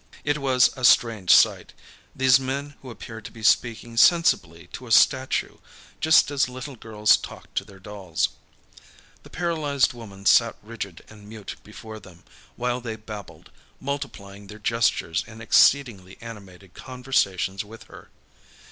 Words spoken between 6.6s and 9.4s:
girls talk to their dolls. The